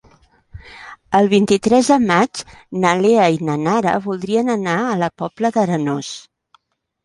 [1.19, 2.41] El vint-i-tres de maig
[2.87, 6.15] na Lea i na Nara voldrien anar a la Pobla d'Arenós.